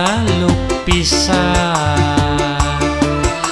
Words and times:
jaluk 0.00 0.56
pisah. 0.88 2.56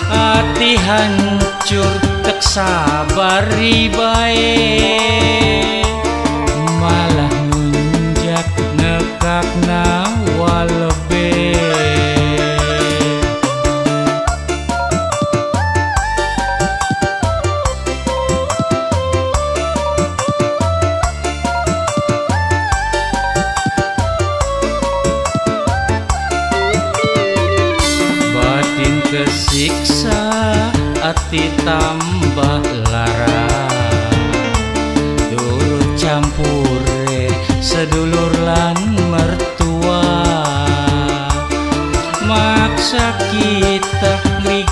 Hati 0.08 0.72
hancur 0.80 1.92
tek 2.24 2.40
sabar 2.40 3.44
ribae 3.60 4.56
Malah 6.80 7.32
nunjak 7.52 8.48
nekakna 8.80 9.97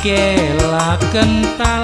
ngrigela 0.07 0.95
kentala 1.11 1.76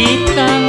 Kita 0.00 0.59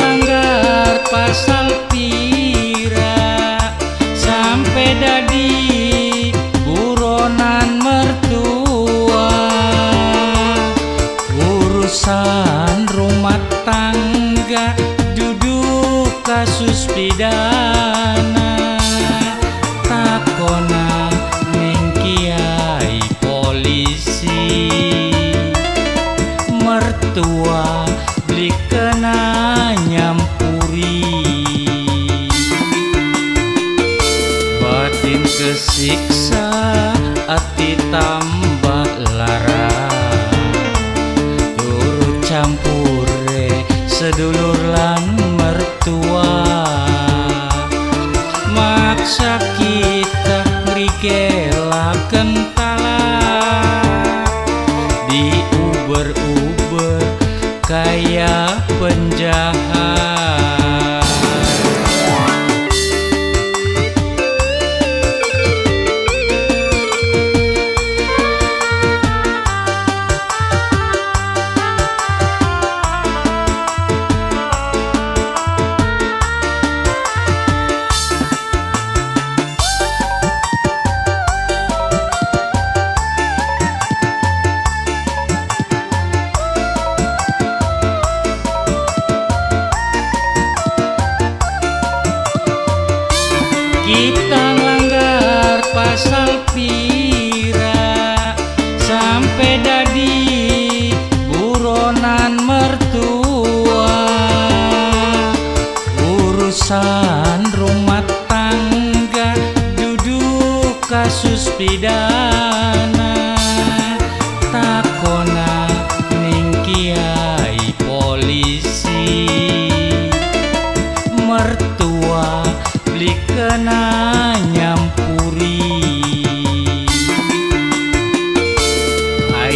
sedulur 44.02 44.58
lan 44.74 45.14
mertua. 45.38 46.34
Maksa 48.50 49.38
kita 49.62 50.42
ngrigela 50.66 51.94
kentala 52.10 53.06
di 55.06 55.30
uber-uber 55.54 56.98
kayak 57.62 58.41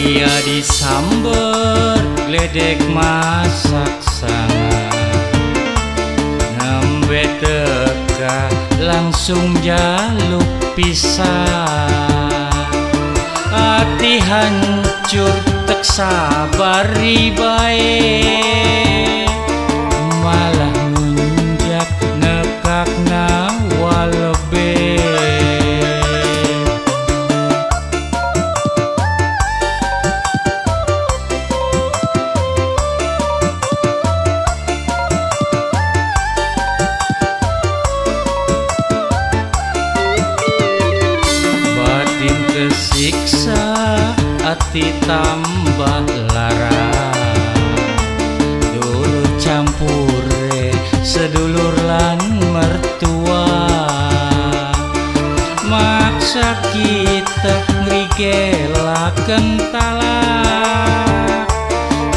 Ayah 0.05 0.37
disamber 0.45 1.97
gledek 2.29 2.77
masak 2.93 3.89
sana 4.05 4.69
Nembe 6.61 7.25
teka 7.41 8.45
langsung 8.85 9.57
jaluk 9.65 10.45
pisah. 10.77 11.89
Hati 13.49 14.21
hancur 14.21 15.33
tek 15.65 15.81
sabar 15.81 16.85
ribae 17.01 18.05
hati 44.75 44.91
tambah 45.07 46.03
lara. 46.35 46.91
Turut 48.75 49.31
campure 49.39 50.75
sedulur 50.99 51.71
lan 51.87 52.19
mertua. 52.51 53.47
Maksa 55.63 56.59
kita 56.75 57.55
ngrigela 57.87 59.15
kentala 59.23 60.19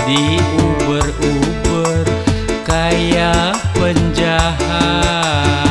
Di 0.02 0.36
uber-uber 0.58 2.02
kayak 2.66 3.54
penjahat 3.78 5.67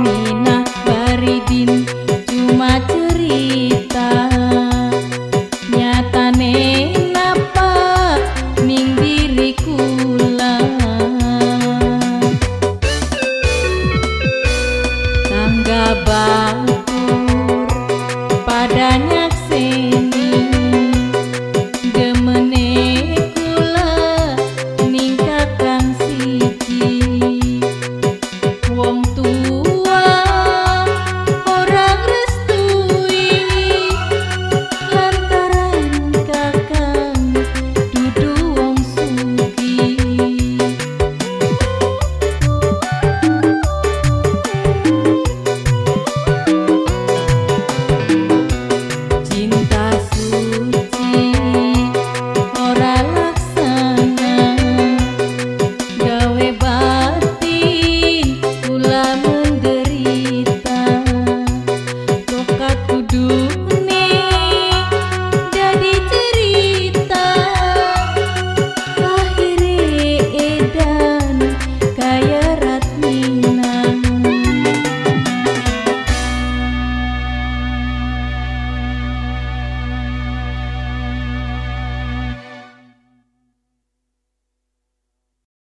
mean 0.00 0.39